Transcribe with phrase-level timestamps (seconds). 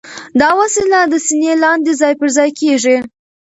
[0.41, 2.97] دا وسیله د سینې لاندې ځای پر ځای کېږي.